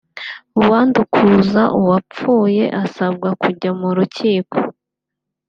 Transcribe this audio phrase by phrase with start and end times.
[0.61, 4.57] uwandukuza uwapfuye asabwa kujya mu rukiko